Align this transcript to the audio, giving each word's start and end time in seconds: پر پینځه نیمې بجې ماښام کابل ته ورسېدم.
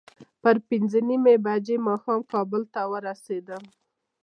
پر 0.41 0.55
پینځه 0.67 0.99
نیمې 1.09 1.35
بجې 1.45 1.75
ماښام 1.87 2.21
کابل 2.33 2.61
ته 2.73 2.81
ورسېدم. 2.91 3.63